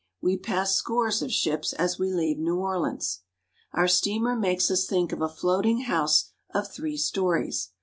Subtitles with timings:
[0.19, 3.19] We pass scores of ships as we leave New Orleans.
[3.73, 7.69] Our steamer makes us think of a floating house of three stories.